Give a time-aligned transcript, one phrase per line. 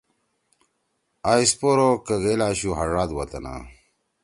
[1.29, 3.53] آ اسپور او کگئی اشُو ہاڙاد وطنا